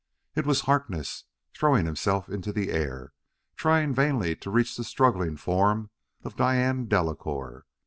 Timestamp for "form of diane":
5.37-6.87